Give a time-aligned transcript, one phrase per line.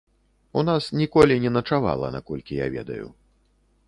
[0.59, 3.05] У нас ніколі не начавала, наколькі я ведаю.